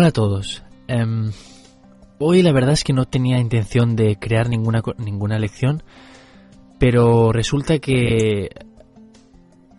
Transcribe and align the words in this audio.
Hola 0.00 0.08
a 0.08 0.12
todos. 0.12 0.62
Em, 0.88 1.30
hoy 2.18 2.40
la 2.40 2.52
verdad 2.52 2.72
es 2.72 2.84
que 2.84 2.94
no 2.94 3.04
tenía 3.04 3.38
intención 3.38 3.96
de 3.96 4.16
crear 4.18 4.48
ninguna, 4.48 4.80
ninguna 4.96 5.38
lección, 5.38 5.82
pero 6.78 7.32
resulta 7.32 7.80
que 7.80 8.48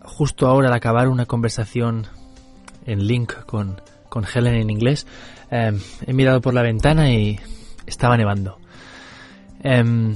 justo 0.00 0.46
ahora 0.46 0.68
al 0.68 0.74
acabar 0.74 1.08
una 1.08 1.26
conversación 1.26 2.06
en 2.86 3.04
link 3.08 3.34
con, 3.46 3.80
con 4.08 4.24
Helen 4.24 4.54
en 4.54 4.70
inglés, 4.70 5.08
em, 5.50 5.80
he 6.06 6.12
mirado 6.12 6.40
por 6.40 6.54
la 6.54 6.62
ventana 6.62 7.10
y 7.10 7.40
estaba 7.84 8.16
nevando. 8.16 8.58
Em, 9.60 10.14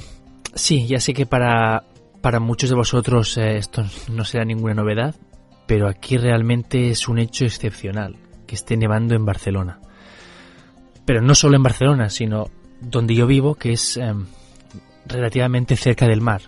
sí, 0.54 0.86
ya 0.86 1.00
sé 1.00 1.14
que 1.14 1.26
para, 1.26 1.82
para 2.20 2.38
muchos 2.38 2.70
de 2.70 2.76
vosotros 2.76 3.36
eh, 3.38 3.56
esto 3.56 3.84
no 4.12 4.24
será 4.24 4.44
ninguna 4.44 4.74
novedad, 4.74 5.16
pero 5.66 5.88
aquí 5.88 6.16
realmente 6.16 6.90
es 6.90 7.08
un 7.08 7.18
hecho 7.18 7.44
excepcional 7.44 8.14
que 8.46 8.54
esté 8.54 8.76
nevando 8.76 9.16
en 9.16 9.24
Barcelona. 9.24 9.80
Pero 11.06 11.22
no 11.22 11.34
solo 11.34 11.56
en 11.56 11.62
Barcelona, 11.62 12.10
sino 12.10 12.50
donde 12.80 13.14
yo 13.14 13.26
vivo, 13.26 13.54
que 13.54 13.72
es 13.72 13.96
em, 13.96 14.26
relativamente 15.06 15.76
cerca 15.76 16.06
del 16.06 16.20
mar. 16.20 16.42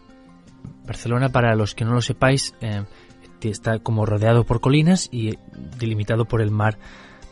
Barcelona, 0.87 1.31
para 1.31 1.55
los 1.55 1.75
que 1.75 1.85
no 1.85 1.95
lo 1.95 2.03
sepáis, 2.03 2.55
em, 2.61 2.85
está 3.41 3.79
como 3.79 4.05
rodeado 4.05 4.45
por 4.45 4.61
colinas 4.61 5.09
y 5.13 5.39
delimitado 5.79 6.25
por 6.25 6.41
el 6.41 6.51
mar, 6.51 6.79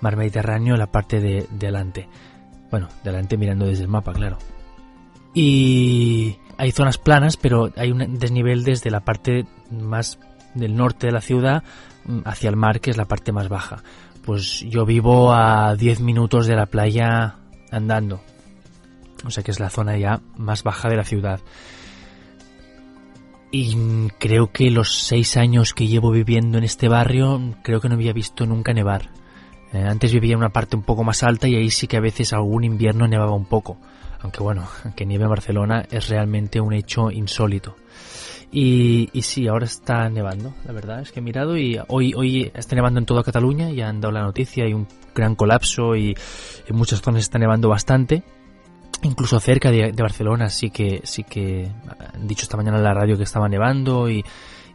mar 0.01 0.17
Mediterráneo 0.17 0.77
la 0.77 0.91
parte 0.93 1.21
de, 1.21 1.47
delante. 1.51 2.09
Bueno, 2.71 2.89
delante 3.03 3.37
mirando 3.37 3.67
desde 3.67 3.83
el 3.83 3.89
mapa, 3.89 4.13
claro. 4.13 4.39
Y 5.35 6.39
hay 6.57 6.73
zonas 6.73 6.99
planas, 6.99 7.37
pero 7.37 7.73
hay 7.77 7.91
un 7.91 8.19
desnivel 8.19 8.65
desde 8.65 8.91
la 8.91 9.01
parte 9.01 9.47
más 9.71 10.19
del 10.55 10.77
norte 10.77 11.09
de 11.09 11.13
la 11.13 11.21
ciudad 11.21 11.63
mm, 12.05 12.21
hacia 12.25 12.51
el 12.51 12.57
mar, 12.57 12.81
que 12.81 12.91
es 12.91 12.97
la 12.97 13.05
parte 13.05 13.33
más 13.33 13.49
baja. 13.49 13.83
Pues 14.27 14.61
yo 14.69 14.85
vivo 14.85 15.33
a 15.33 15.77
10 15.77 16.01
minutos 16.01 16.49
de 16.49 16.57
la 16.57 16.67
playa 16.67 17.37
andando. 17.71 18.21
O 19.25 19.31
sea 19.31 19.45
que 19.45 19.53
es 19.53 19.61
la 19.61 19.71
zona 19.71 19.97
ya 19.97 20.21
más 20.37 20.65
baja 20.65 20.89
de 20.89 20.97
la 20.97 21.05
ciudad. 21.05 21.41
Y 23.53 24.09
creo 24.19 24.51
que 24.51 24.73
los 24.73 24.99
6 25.05 25.37
años 25.37 25.75
que 25.75 25.87
llevo 25.87 26.11
viviendo 26.11 26.59
en 26.59 26.65
este 26.65 26.89
barrio, 26.89 27.55
creo 27.63 27.81
que 27.81 27.89
no 27.89 27.95
había 27.95 28.13
visto 28.13 28.47
nunca 28.47 28.75
nevar. 28.75 29.11
Eh, 29.73 29.83
antes 29.83 30.13
vivía 30.13 30.33
en 30.33 30.39
una 30.39 30.53
parte 30.53 30.75
un 30.75 30.83
poco 30.83 31.05
más 31.05 31.23
alta 31.23 31.47
y 31.47 31.55
ahí 31.55 31.71
sí 31.71 31.87
que 31.87 31.97
a 31.97 32.01
veces 32.01 32.33
algún 32.33 32.65
invierno 32.65 33.07
nevaba 33.07 33.33
un 33.33 33.47
poco. 33.47 33.79
Aunque 34.23 34.43
bueno, 34.43 34.67
que 34.97 35.07
nieve 35.07 35.25
en 35.25 35.31
Barcelona 35.31 35.87
es 35.89 36.09
realmente 36.09 36.61
un 36.61 36.73
hecho 36.73 37.13
insólito. 37.13 37.77
Y, 38.53 39.11
y, 39.13 39.23
sí, 39.23 39.49
ahora 39.49 39.67
está 39.67 40.09
nevando, 40.09 40.55
la 40.65 40.73
verdad 40.73 41.01
es 41.01 41.11
que 41.11 41.19
he 41.19 41.23
mirado 41.23 41.57
y 41.59 41.79
hoy, 41.89 42.15
hoy 42.15 42.51
está 42.55 42.77
nevando 42.77 43.01
en 43.01 43.07
toda 43.07 43.25
Cataluña, 43.25 43.71
ya 43.71 43.89
han 43.89 44.01
dado 44.01 44.13
la 44.13 44.23
noticia, 44.23 44.65
hay 44.65 44.73
un 44.73 44.87
gran 45.15 45.35
colapso 45.35 45.97
y 45.97 46.17
en 46.67 46.77
muchas 46.77 47.03
zonas 47.03 47.23
está 47.23 47.39
nevando 47.39 47.69
bastante. 47.69 48.23
Incluso 49.03 49.41
cerca 49.41 49.71
de, 49.71 49.93
Barcelona 49.93 50.49
sí 50.49 50.71
que, 50.71 51.01
sí 51.05 51.23
que 51.25 51.71
han 52.15 52.27
dicho 52.27 52.45
esta 52.45 52.57
mañana 52.57 52.79
en 52.79 52.85
la 52.85 52.95
radio 52.95 53.17
que 53.17 53.25
estaba 53.25 53.49
nevando 53.49 54.09
y 54.09 54.25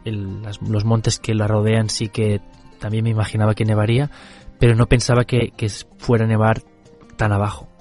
los 0.04 0.84
montes 0.84 1.18
que 1.18 1.34
la 1.34 1.48
rodean 1.48 1.88
sí 1.88 2.08
que 2.08 2.40
también 2.78 3.04
me 3.04 3.10
imaginaba 3.10 3.54
que 3.54 3.64
nevaría, 3.64 4.10
pero 4.58 4.74
no 4.74 4.86
pensaba 4.86 5.24
que, 5.24 5.50
que 5.56 5.68
fuera 5.98 6.24
a 6.24 6.28
nevar 6.28 6.62
tan 7.16 7.32
abajo 7.32 7.71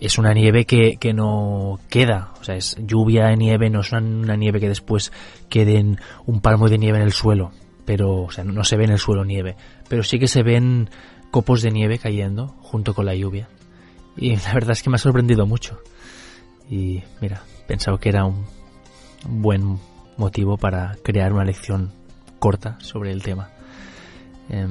es 0.00 0.18
una 0.18 0.32
nieve 0.32 0.64
que, 0.64 0.96
que, 0.96 1.12
no 1.12 1.78
queda, 1.88 2.32
o 2.40 2.44
sea, 2.44 2.56
es 2.56 2.76
lluvia 2.80 3.26
de 3.26 3.36
nieve, 3.36 3.68
no 3.68 3.80
es 3.80 3.92
una, 3.92 4.36
nieve 4.36 4.58
que 4.58 4.68
después 4.68 5.12
quede 5.48 5.78
en 5.78 6.00
un 6.26 6.40
palmo 6.40 6.68
de 6.68 6.78
nieve 6.78 6.98
en 6.98 7.04
el 7.04 7.12
suelo, 7.12 7.52
pero, 7.84 8.22
o 8.22 8.30
sea, 8.30 8.42
no, 8.44 8.64
se 8.64 8.76
ve 8.76 8.84
en 8.84 8.92
el 8.92 8.98
suelo 8.98 9.24
nieve, 9.24 9.56
pero 9.88 10.02
sí 10.02 10.18
que 10.18 10.28
se 10.28 10.42
ven 10.42 10.88
copos 11.30 11.60
de 11.62 11.70
nieve 11.70 11.98
cayendo 11.98 12.48
junto 12.60 12.94
con 12.94 13.04
la 13.06 13.14
lluvia. 13.14 13.48
Y 14.16 14.36
la 14.36 14.54
verdad 14.54 14.72
es 14.72 14.82
que 14.82 14.90
me 14.90 14.96
ha 14.96 14.98
sorprendido 14.98 15.46
mucho. 15.46 15.80
Y 16.68 17.02
mira, 17.20 17.42
pensaba 17.66 17.98
que 17.98 18.08
era 18.08 18.24
un 18.24 18.44
buen 19.24 19.78
motivo 20.16 20.56
para 20.56 20.96
crear 21.02 21.32
una 21.32 21.44
lección 21.44 21.92
corta 22.38 22.78
sobre 22.80 23.12
el 23.12 23.22
tema. 23.22 23.50
Em, 24.48 24.70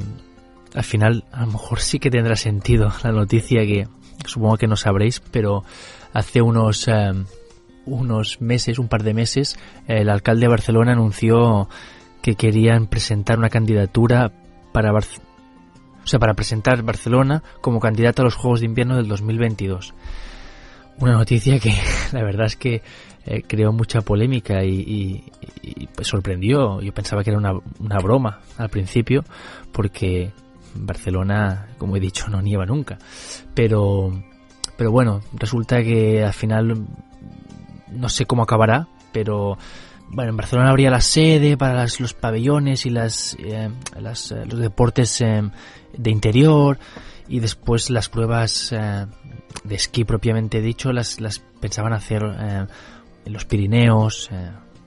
al 0.73 0.83
final, 0.83 1.25
a 1.31 1.41
lo 1.41 1.53
mejor 1.53 1.79
sí 1.79 1.99
que 1.99 2.11
tendrá 2.11 2.35
sentido 2.35 2.91
la 3.03 3.11
noticia 3.11 3.65
que 3.65 3.87
supongo 4.29 4.57
que 4.57 4.67
no 4.67 4.75
sabréis, 4.75 5.19
pero 5.19 5.63
hace 6.13 6.41
unos, 6.41 6.87
eh, 6.87 7.11
unos 7.85 8.41
meses, 8.41 8.79
un 8.79 8.87
par 8.87 9.03
de 9.03 9.13
meses, 9.13 9.57
el 9.87 10.09
alcalde 10.09 10.41
de 10.41 10.47
Barcelona 10.49 10.93
anunció 10.93 11.67
que 12.21 12.35
querían 12.35 12.87
presentar 12.87 13.37
una 13.37 13.49
candidatura 13.49 14.31
para 14.71 14.91
o 14.91 16.07
sea, 16.07 16.19
para 16.19 16.33
presentar 16.33 16.81
Barcelona 16.83 17.43
como 17.61 17.79
candidato 17.79 18.21
a 18.21 18.25
los 18.25 18.35
Juegos 18.35 18.61
de 18.61 18.65
Invierno 18.65 18.95
del 18.95 19.07
2022. 19.07 19.93
Una 20.99 21.13
noticia 21.13 21.59
que 21.59 21.73
la 22.11 22.23
verdad 22.23 22.47
es 22.47 22.55
que 22.55 22.81
eh, 23.25 23.43
creó 23.47 23.71
mucha 23.71 24.01
polémica 24.01 24.63
y, 24.63 25.23
pues 25.95 26.07
sorprendió. 26.07 26.81
Yo 26.81 26.93
pensaba 26.93 27.23
que 27.23 27.29
era 27.29 27.39
una, 27.39 27.53
una 27.79 27.99
broma 27.99 28.41
al 28.57 28.69
principio 28.69 29.23
porque 29.71 30.31
Barcelona, 30.75 31.69
como 31.77 31.97
he 31.97 31.99
dicho, 31.99 32.27
no 32.29 32.41
nieva 32.41 32.65
nunca. 32.65 32.97
Pero, 33.53 34.11
pero 34.77 34.91
bueno, 34.91 35.21
resulta 35.33 35.81
que 35.83 36.23
al 36.23 36.33
final 36.33 36.85
no 37.91 38.09
sé 38.09 38.25
cómo 38.25 38.43
acabará, 38.43 38.87
pero 39.11 39.57
bueno, 40.11 40.31
en 40.31 40.37
Barcelona 40.37 40.69
habría 40.69 40.89
la 40.89 41.01
sede 41.01 41.57
para 41.57 41.85
los 41.99 42.13
pabellones 42.13 42.85
y 42.85 42.89
las, 42.89 43.35
eh, 43.35 43.69
eh, 43.95 44.01
los 44.01 44.59
deportes 44.59 45.21
eh, 45.21 45.41
de 45.97 46.11
interior 46.11 46.79
y 47.27 47.39
después 47.39 47.89
las 47.89 48.09
pruebas 48.09 48.71
de 48.71 49.75
esquí 49.75 50.03
propiamente 50.03 50.61
dicho 50.61 50.91
las, 50.91 51.19
las 51.19 51.39
pensaban 51.59 51.93
hacer 51.93 52.23
en 52.23 53.33
los 53.33 53.45
Pirineos, 53.45 54.31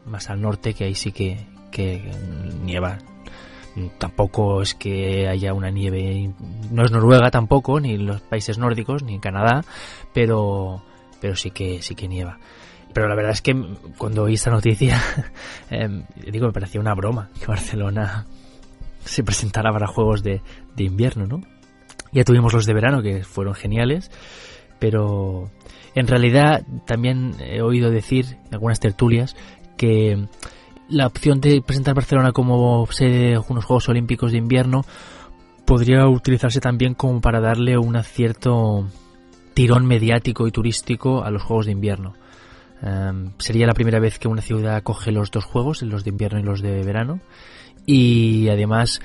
más 0.07 0.29
al 0.29 0.41
norte, 0.41 0.75
que 0.75 0.85
ahí 0.85 0.97
sí 0.97 1.13
que, 1.13 1.47
que 1.71 2.11
nieva 2.65 2.99
tampoco 3.99 4.63
es 4.63 4.75
que 4.75 5.29
haya 5.29 5.55
una 5.55 5.71
nieve, 5.71 6.33
no 6.71 6.85
es 6.85 6.91
Noruega 6.91 7.31
tampoco, 7.31 7.81
ni 7.81 7.97
los 7.97 8.21
países 8.21 8.59
nórdicos, 8.59 9.03
ni 9.03 9.19
Canadá, 9.19 9.65
pero, 10.13 10.83
pero 11.21 11.37
sí 11.37 11.51
que, 11.51 11.83
sí 11.83 11.95
que 11.95 12.09
nieva. 12.09 12.39
Pero 12.93 13.09
la 13.09 13.15
verdad 13.15 13.33
es 13.33 13.43
que 13.43 13.55
cuando 13.97 14.25
oí 14.25 14.35
esta 14.35 14.51
noticia, 14.51 15.01
em, 15.71 16.05
digo, 16.31 16.47
me 16.47 16.53
parecía 16.53 16.81
una 16.81 16.95
broma 16.95 17.31
que 17.41 17.47
Barcelona 17.47 18.27
se 19.05 19.25
presentara 19.25 19.73
para 19.73 19.87
juegos 19.87 20.23
de, 20.23 20.43
de 20.77 20.85
invierno, 20.85 21.27
¿no? 21.27 21.41
Ya 22.13 22.25
tuvimos 22.25 22.53
los 22.53 22.67
de 22.67 22.75
verano 22.75 23.03
que 23.03 23.25
fueron 23.25 23.55
geniales, 23.55 24.11
pero 24.79 25.51
en 25.95 26.07
realidad 26.07 26.63
también 26.87 27.37
he 27.41 27.63
oído 27.63 27.91
decir 27.91 28.37
en 28.47 28.55
algunas 28.55 28.81
tertulias 28.81 29.35
que 29.77 30.27
la 30.93 31.07
opción 31.07 31.41
de 31.41 31.63
presentar 31.63 31.95
Barcelona 31.95 32.33
como 32.33 32.87
sede 32.91 33.31
de 33.31 33.39
unos 33.39 33.65
Juegos 33.65 33.89
Olímpicos 33.89 34.33
de 34.33 34.39
invierno 34.39 34.85
podría 35.65 36.07
utilizarse 36.07 36.61
también 36.61 36.95
como 36.95 37.21
para 37.21 37.41
darle 37.41 37.79
un 37.79 38.01
cierto 38.03 38.87
tirón 39.55 39.87
mediático 39.87 40.47
y 40.47 40.53
turístico 40.53 41.25
a 41.25 41.31
los 41.31 41.43
Juegos 41.43 41.67
de 41.67 41.73
invierno. 41.73 42.15
Em, 42.83 43.33
sería 43.39 43.67
la 43.67 43.75
primera 43.75 44.01
vez 44.01 44.19
que 44.19 44.29
una 44.29 44.43
ciudad 44.43 44.83
coge 44.83 45.13
los 45.13 45.31
dos 45.31 45.45
juegos, 45.45 45.83
los 45.83 46.05
de 46.05 46.11
invierno 46.11 46.41
y 46.41 46.43
los 46.43 46.61
de 46.61 46.83
verano. 46.83 47.21
Y 47.87 48.49
además, 48.49 49.01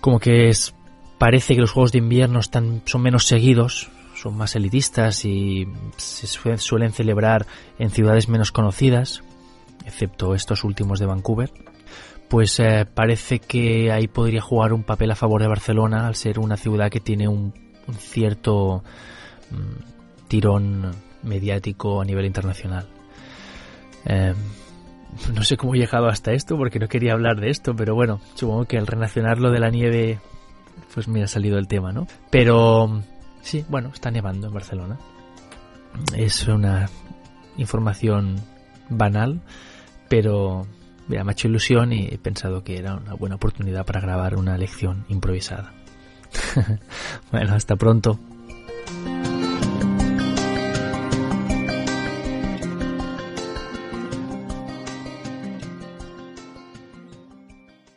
como 0.00 0.20
que 0.20 0.48
es, 0.48 0.74
parece 1.18 1.54
que 1.54 1.60
los 1.60 1.70
Juegos 1.70 1.92
de 1.92 1.98
invierno 1.98 2.40
están, 2.40 2.82
son 2.84 3.02
menos 3.02 3.26
seguidos, 3.26 3.90
son 4.14 4.36
más 4.36 4.54
elitistas 4.54 5.24
y 5.24 5.66
se 5.96 6.26
suelen 6.26 6.92
celebrar 6.92 7.46
en 7.78 7.90
ciudades 7.90 8.28
menos 8.28 8.52
conocidas, 8.52 9.22
excepto 9.86 10.34
estos 10.34 10.64
últimos 10.64 10.98
de 10.98 11.06
Vancouver, 11.06 11.50
pues 12.28 12.58
eh, 12.60 12.86
parece 12.92 13.38
que 13.40 13.92
ahí 13.92 14.08
podría 14.08 14.40
jugar 14.40 14.72
un 14.72 14.84
papel 14.84 15.10
a 15.10 15.16
favor 15.16 15.42
de 15.42 15.48
Barcelona 15.48 16.06
al 16.06 16.14
ser 16.14 16.38
una 16.38 16.56
ciudad 16.56 16.90
que 16.90 17.00
tiene 17.00 17.28
un, 17.28 17.52
cierto 17.98 18.82
mm, 19.50 20.28
tirón 20.28 20.92
mediático 21.22 22.00
a 22.00 22.04
nivel 22.04 22.26
internacional. 22.26 22.88
Em, 24.04 24.34
no 25.34 25.42
sé 25.44 25.56
cómo 25.56 25.74
he 25.74 25.78
llegado 25.78 26.08
hasta 26.08 26.32
esto 26.32 26.56
porque 26.56 26.78
no 26.78 26.88
quería 26.88 27.12
hablar 27.12 27.40
de 27.40 27.50
esto, 27.50 27.74
pero 27.76 27.94
bueno, 27.94 28.20
supongo 28.34 28.64
que 28.64 28.78
al 28.78 28.86
relacionarlo 28.86 29.50
de 29.50 29.60
la 29.60 29.70
nieve, 29.70 30.18
pues 30.94 31.08
me 31.08 31.22
ha 31.22 31.26
salido 31.26 31.58
el 31.58 31.68
tema, 31.68 31.92
¿no? 31.92 32.06
Pero 32.30 33.02
sí, 33.42 33.64
bueno, 33.68 33.90
está 33.92 34.10
nevando 34.10 34.48
en 34.48 34.54
Barcelona. 34.54 34.98
Es 36.16 36.48
una 36.48 36.88
información 37.58 38.36
banal, 38.88 39.42
pero 40.12 40.66
me 41.08 41.18
ha 41.18 41.24
hecho 41.30 41.48
ilusión 41.48 41.90
y 41.94 42.06
he 42.06 42.18
pensado 42.18 42.62
que 42.62 42.76
era 42.76 42.96
una 42.96 43.14
buena 43.14 43.36
oportunidad 43.36 43.86
para 43.86 43.98
grabar 43.98 44.36
una 44.36 44.58
lección 44.58 45.06
improvisada. 45.08 45.72
bueno, 47.32 47.54
hasta 47.54 47.76
pronto. 47.76 48.18